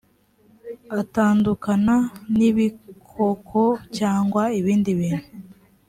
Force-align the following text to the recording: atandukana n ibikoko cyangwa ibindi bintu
atandukana 0.99 1.95
n 2.35 2.37
ibikoko 2.49 3.61
cyangwa 3.97 4.43
ibindi 4.59 4.89
bintu 4.99 5.25